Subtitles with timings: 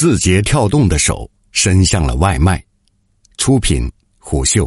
[0.00, 2.64] 字节跳动的手伸向了外卖。
[3.36, 4.66] 出品：虎嗅。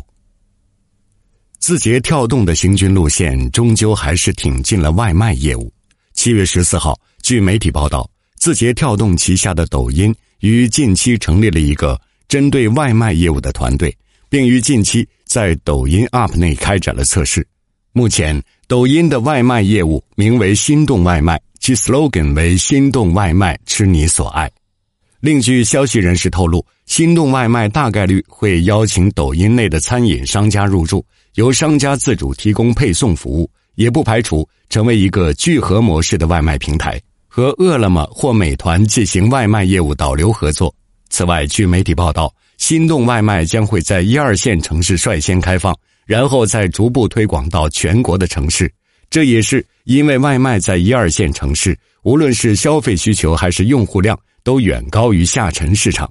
[1.57, 5.73] 字节跳动的行军路线终究还是挺进了外卖业务。
[6.13, 13.97] 七月十四号，据媒体报道，字节跳动旗下的抖音于近期成立了一个针对外卖业务的团队，
[14.29, 17.43] 并于近期在抖音 App 内开展了测试。
[17.91, 24.47] 目前，抖音的外卖业务名为“心动外卖”，其 slogan 为“心动外卖，吃你所爱”。
[25.23, 31.01] 另据消息人士透露，心动外卖大概率会邀请抖音内的餐饮商家入驻，
[31.35, 40.75] 由商家自主提供配送服务，也不排除成为一个聚合模式的外卖平台，和饿了么或美团进行外卖业务导流合作。
[41.07, 45.73] 此外，据媒体报道，心动外卖将会在一二线城市率先开放，
[46.05, 48.69] 然后再逐步推广到全国的城市。
[49.09, 54.19] 这也是因为外卖在一二线城市，无论是消费需求还是用户量。
[54.43, 56.09] 都远高于下沉市场。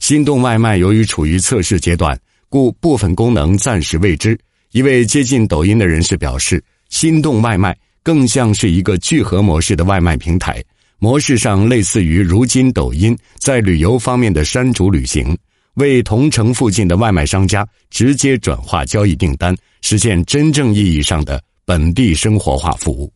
[0.00, 2.18] 心动外卖由于处于测试阶段，
[2.48, 4.38] 故部分功能暂时未知。
[4.72, 10.62] 一位接近抖音的人士表示，心动外卖更像是一个聚合模式的外卖平台，
[10.98, 15.36] 模式上类似于如今抖音在旅游方面的山竹旅行，
[15.74, 23.12] 为同城附近的外卖商家直接转化交易订单，实现真正意义上的本地生活化服务。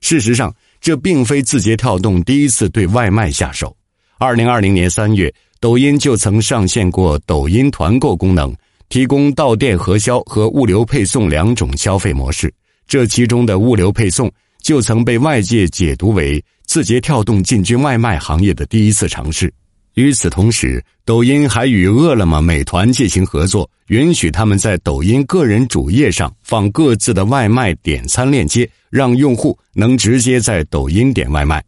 [0.00, 3.74] 事实上，这并非字节跳动第一次对外卖下手。
[4.18, 8.54] 二零二零年三月，抖音就曾上线过抖音团购功能，
[8.88, 12.52] 提供到店核销和物流配送两种消费模式。
[12.86, 14.30] 这其中的物流配送
[14.62, 19.52] 就曾被外界解读为字节跳动进军外卖行业的第一次尝试。
[19.94, 31.62] 与此同时，抖音还与饿了么、美团进行合作，允许他们在抖音个人主页上放各自的外卖点餐链接，让用户能直接在抖音点外卖。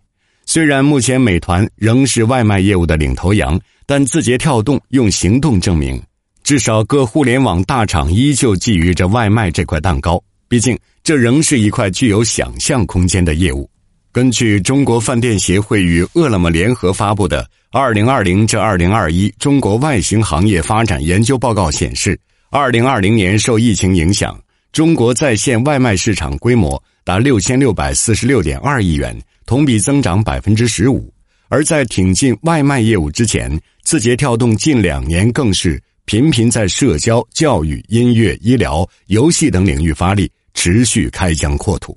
[0.48, 6.00] 虽然目前美团仍是外卖业务的领头羊，但字节跳动用行动证明，
[6.44, 10.22] 至少各互联网大厂依旧觊觎着外卖这块蛋糕。
[10.48, 13.68] 毕竟，这仍是一块具有想象空间的业务。
[14.12, 17.42] 根据中国饭店协会与饿了么联合发布的
[17.72, 22.18] 《二零二零至二零二一中国外形行业发展研究报告》显示，
[22.50, 24.40] 二零二零年受疫情影响，
[24.70, 29.20] 中国在线外卖市场规模达六千六百四十六点二亿元。
[29.46, 31.10] 同比增长百分之十五，
[31.48, 41.96] 而在挺进外卖业务之前，字节跳动近两年更是频频在社交、教育、音乐、医疗、游戏等领域发力，持续开疆扩土。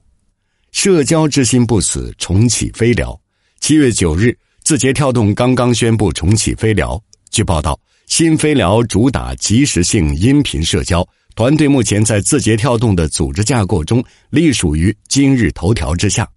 [0.71, 3.19] 社交之心不死，重启飞聊。
[3.59, 7.01] 七月九日，字节跳动刚刚宣布重启飞聊。
[7.31, 11.03] 据报道，新飞聊主打即时性音频社交，
[11.35, 16.29] 团队目前在字节跳动的组织架构中隶属于今日头条之下。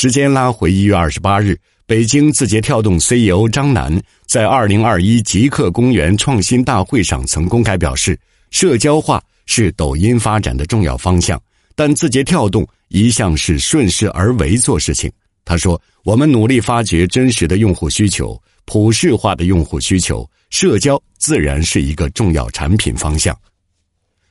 [0.00, 8.16] 时间拉回一月二十八日，北京字节跳动 CEO 张楠在二零二一极客公园创新大会上曾公开表示，
[8.52, 11.42] 社交化是抖音发展的重要方向，
[11.74, 15.10] 但字节跳动一向是顺势而为做事情。
[15.44, 23.36] 他说：“我们努力发掘真实的用户需求，普世化的用户需求，社交自然是一个重要产品方向。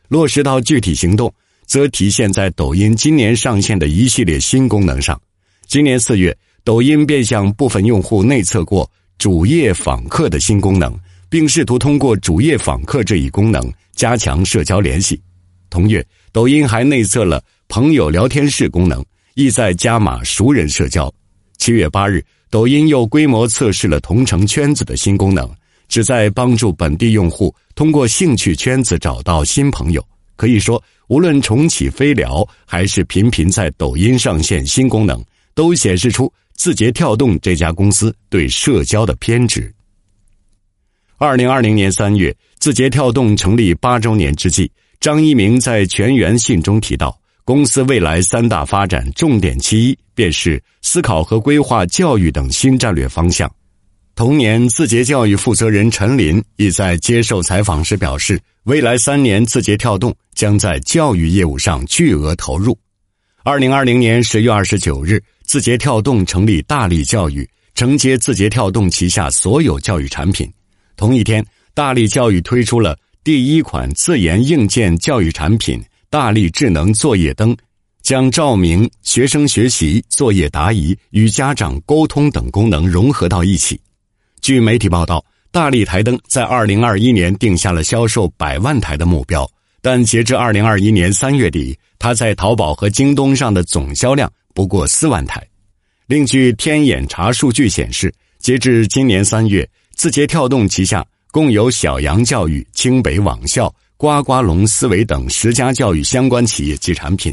[0.07, 1.29] 落实到具体行动，
[1.65, 5.19] 则体现在抖音今年上线的一系列新功能上。”
[5.67, 10.97] 今年四月，抖音便向部分用户内测过主页访客的新功能，
[11.29, 13.61] 并试图通过主页访客这一功能
[13.93, 15.21] 加强社交联系。
[15.69, 19.03] 同月，抖音还内测了朋友聊天室功能，
[19.35, 21.13] 意在加码熟人社交。
[21.57, 25.53] 七月八日，抖音又规模测试了同城圈子的新功能，
[25.89, 30.01] 旨在帮助本地用户通过兴趣圈子找到新朋友。
[30.37, 35.21] 可以说，无论重启飞聊，还是频频在抖音上线新功能。
[35.57, 39.73] 都显示出字节跳动这家公司对社交的偏执。
[41.17, 53.51] 二零二零年三月，字节跳动成立八周年之际，张一鸣在全员信中提到，公司未来三大发展重点其一便是思考和规划教育等新战略方向。
[54.13, 62.77] 同年，字节教育负责人陈林亦在接受采访时表示，未来三年字节跳动将在教育业务上巨额投入。
[63.43, 65.19] 二零二零年十月二十九日。
[65.47, 70.51] 字节跳动成立大力教育，承接字节跳动旗下所有教育产品。
[70.97, 77.55] 同一天，大力教育推出了第一款自研硬件教育产品——大力智能作业灯，
[78.01, 83.79] 将照明、学生学习、作业答疑与家长沟通等功能融合到一起。
[84.41, 89.49] 据媒体报道，大力台灯在二零二一年定下了销售百万台的目标，
[89.81, 94.31] 但截至二零二一年三月底，它在淘宝和京东上的总销量。
[94.53, 95.45] 不过四万台。
[96.07, 107.31] 另据天眼查数据显示，截至今年三月，字节跳动旗下共有小羊教育、清北网校、呱呱龙思维等十家教育相关企业及产品。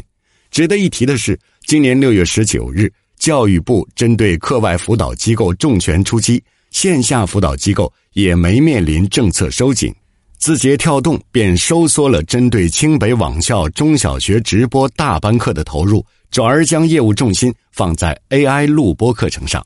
[0.51, 9.91] 值得一提的是，今年六月十九日，教育部针对课外辅导机构重拳出击，线下辅导机构也没面临政策收紧。
[10.37, 19.65] 字节跳动便收缩了针对清北网校中小学直播大班课的投入，转而将业务重心放在 AI 录播课程上。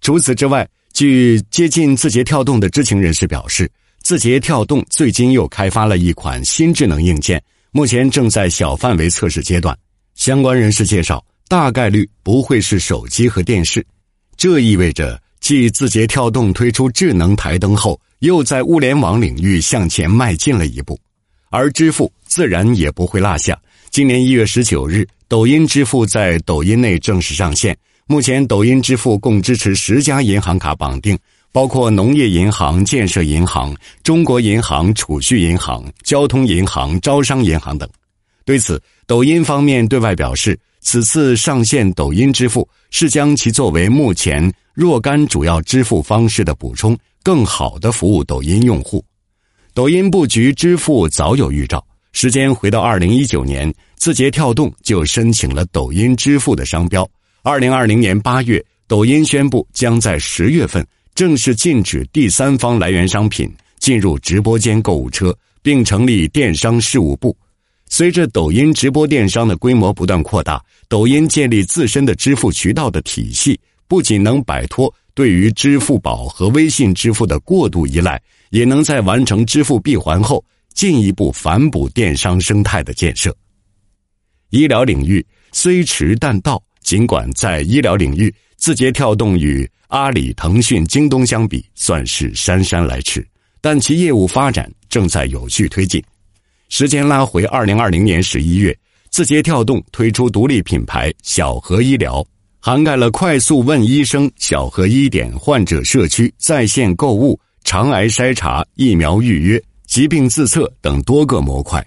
[0.00, 3.70] 除此之外，据接近字节跳动的知情人士表示，
[4.02, 9.76] 字节跳动最近又开发了一款新智能硬件，目前正在小范围测试阶段。
[10.14, 13.84] 相关人士介绍，大概率不会是手机和电视，
[14.36, 15.20] 这意味着。
[15.40, 20.98] 继字节跳动推出智能台灯后，又在物联网领域向前迈进了一步，
[21.50, 23.58] 而支付自然也不会落下。
[23.90, 27.76] 今年一月十九日，抖音支付在抖音内正式上线。
[28.06, 31.18] 目前，抖音支付共支持十家银行卡绑定，
[31.52, 37.88] 包括农业银行、建设银行、中国银行、储蓄银行、交通银行、招商银行等。
[38.44, 44.52] 对此，抖音方面对外表示，此次上线抖音支付是将其作为目前。
[44.74, 49.02] 若干主要支付方式的补充，更好的服务抖音用户。
[49.72, 51.84] 抖音布局支付早有预兆。
[52.12, 57.08] 时间回到二零一九年，字节跳动就申请了抖音支付的商标。
[57.42, 67.36] 二零二零年八月，抖音宣布将在十月份正式禁止第三方来源商品进入直播间购物车，并成立电商事务部。
[67.88, 73.58] 随着抖音直播电商的规模不断扩大，抖音建立自身的支付渠道的体系。
[73.86, 78.20] 不仅能摆脱对于支付宝和微信支付的过度依赖，
[78.50, 80.44] 也能在完成支付闭环后
[80.74, 83.34] 进一步反哺电商生态的建设。
[84.50, 93.24] 医疗领域虽迟但到，尽管在医疗领域，字节跳动与阿里、腾讯、京东相比算是姗姗来迟，
[93.60, 96.02] 但其业务发展正在有序推进。
[96.68, 98.76] 时间拉回二零二零年十一月，
[99.10, 102.26] 字节跳动推出独立品牌小禾医疗。
[102.66, 111.86] 涵盖了快速问医生、小禾医点、患者社区、在线购物、肠癌筛查、疫苗预约、疾病自测等多个模块。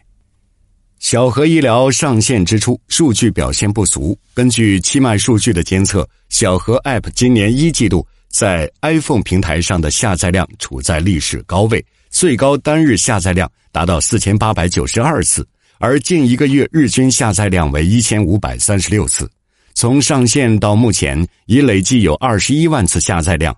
[1.00, 4.16] 小禾医疗上线之初，数据表现不俗。
[4.36, 15.44] 根据七脉数据的监测，小禾 App 今年一季度在 iPhone 平台上的下载量处在历史高位，最高单日下载量达到四千八百九十二次，
[15.80, 19.28] 而近一个月日均下载量为一千五百三十六次。
[19.80, 23.56] 从上线到目前，已累计有二十一万次下载量。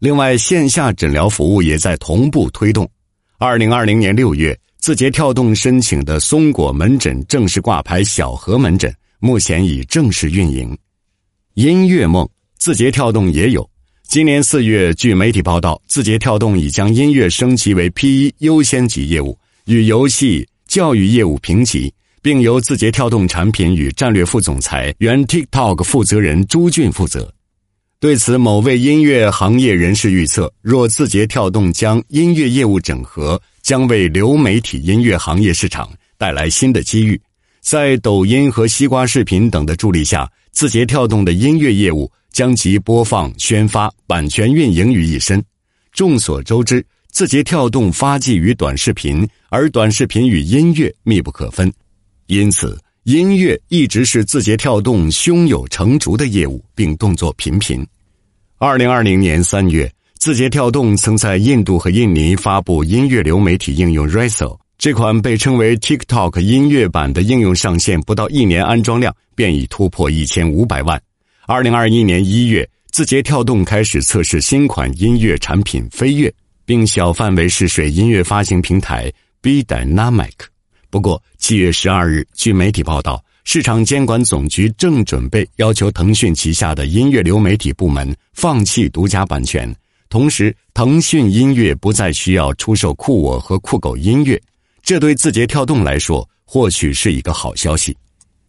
[0.00, 2.90] 另外，线下诊疗服务也在同步推动。
[3.38, 10.76] 二零二零年六月，字节跳动申请的松果门诊正式挂牌小河门诊，目前已正式运营。
[11.54, 12.28] 音乐梦，
[12.58, 13.64] 字节跳动也有。
[14.08, 21.94] 今年四月，据媒体报道，字节跳动已将音乐升级为 P 一优先级业务，与游戏、教育业务平级。
[22.22, 27.32] 并由字节跳动产品与战略副总裁、原 TikTok 负责人朱俊负责。
[27.98, 37.20] 对此，某位音乐行业人士预测，若字节跳动将音乐业务整合，将为流媒体音乐行业市场带来新的机遇。
[37.60, 45.44] 在抖音和西瓜视频等的助力下，字节跳动的音乐业务将集播放、宣发、版权运营于一身。
[45.92, 51.70] 众所周知，字节跳动发迹于短视频，而短视频与音乐密不可分。
[52.30, 57.84] 因此，音乐一直是字节跳动胸有成竹的业务，并动作频频。
[58.56, 71.02] 二零二零年三月，字节跳动曾在印度和印尼发布音乐流媒体应用 Reso，这款被称为 TikTok 音乐版的应用上线不到一年，安装量便已突破一千五百万。
[71.48, 76.32] 二零二一年一月，字节跳动开始测试新款音乐产品飞跃，
[76.64, 80.30] 并小范围试水音乐发行平台 B Dynamic。
[80.90, 89.72] 不过，七月十二日，据媒体报道，市场监管总局正准备要求腾讯旗下的音乐流媒体部门放弃独家版权，
[90.08, 94.40] 同时，腾讯音乐不再需要出售酷我和酷狗音乐。
[94.82, 97.96] 这对字节跳动来说，或许是一个好消息。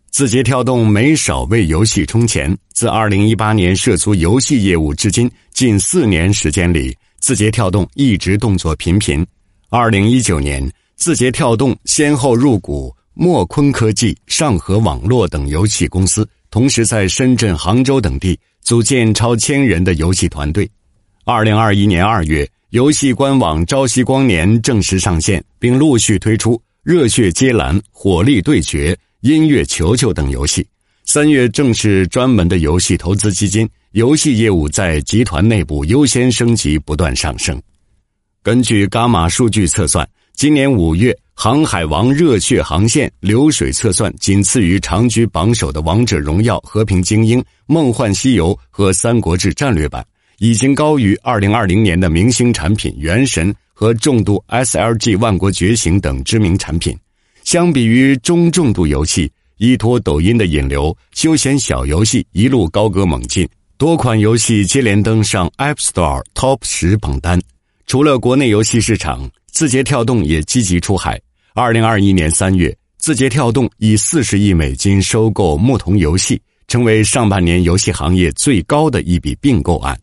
[0.09, 9.23] 字节跳动没少为游戏充钱，自二零一八年涉足游戏业务至今近四年时间里，字节跳动一直动作频频。
[9.69, 10.67] 二零一九年。
[11.01, 20.69] 字节跳动先后入股墨坤科技、上合网络等游戏公司，同时在深圳、杭州等地组建超千人的游戏团队。
[21.25, 30.63] 二零二一年二月，游戏官网《朝夕光年》正式上线，并陆续推出《热血接蓝》《火力对决》《音乐球球》等游戏。
[31.03, 37.59] 三月，正式专门的游戏投资基金，游戏业务在集团内部优先升级不断上升。
[38.43, 40.07] 根据伽马数据测算，
[40.41, 50.01] 今年五月，航海王热血航线流水测算仅次于长居榜首的《王者荣耀》《和平精英》《梦幻西游》和《三国志战略版》，
[50.39, 56.97] 已经高于二零二零年的明星产品《原神》和重度 SLG《万国觉醒》等知名产品。
[57.43, 67.39] 相比于中重度游戏，依托抖音的引流，休闲小游戏一路高歌猛进，多款游戏接连登上 App Store Top 十榜单。
[67.85, 71.19] 除了国内游戏市场，字节跳动也积极出海。
[71.53, 79.99] 二零二一年三月，字节跳动以四十亿美金收购牧童游戏，成为上半年游戏行业最高的一笔并购案。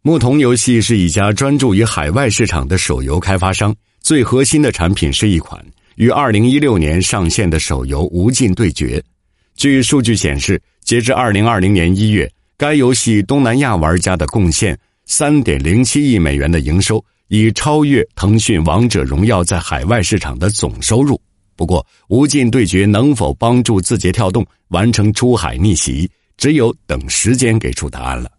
[0.00, 5.62] 牧童游戏是一家专注于海外市场的手游开发商，最核心的产品是一款
[5.96, 8.98] 于二零一六年上线的手游《无尽对决》。
[9.56, 14.76] 据数据显示，截至二零二零年一月，该游戏东南亚玩家的贡献。
[15.06, 21.20] 三点零七亿美元的营收已超越腾讯《王者荣耀》在海外市场的总收入。
[21.56, 28.30] 不过，无尽对决能否帮助字节跳动完成出海逆袭，只有等时间给出答案了。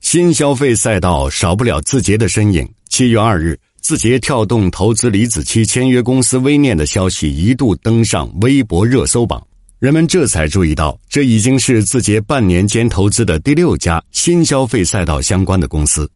[0.00, 2.68] 新消费赛道少不了字节的身影。
[2.88, 9.44] 七月二日，字节跳动投资李子柒签约公司微念的消息一度登上微博热搜榜。
[9.78, 16.08] 人们这才注意到，这已经是字节半年间投资的第六家新消费赛道相关的公司。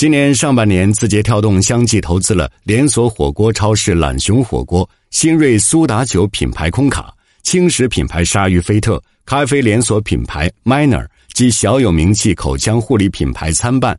[0.00, 13.94] 今年上半年，字节跳动相继投资了连锁火锅超市懒熊火锅、新锐苏打酒品牌空卡、轻食品牌鲨鱼菲特、咖啡连锁品牌 Miner 及小有名气口腔护理品牌参半。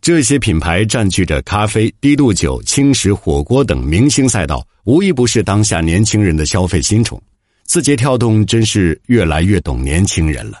[0.00, 7.22] 这些品牌占据着咖啡、低度酒、轻食、火锅等明星赛道，无一不是当下年轻人的消费新宠。
[7.62, 10.60] 字节跳动真是越来越懂年轻人了。